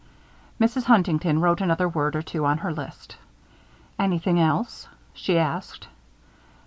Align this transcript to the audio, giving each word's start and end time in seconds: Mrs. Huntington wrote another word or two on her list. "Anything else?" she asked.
Mrs. 0.59 0.85
Huntington 0.85 1.41
wrote 1.41 1.61
another 1.61 1.87
word 1.87 2.15
or 2.15 2.23
two 2.23 2.43
on 2.43 2.57
her 2.57 2.73
list. 2.73 3.17
"Anything 3.99 4.39
else?" 4.39 4.87
she 5.13 5.37
asked. 5.37 5.89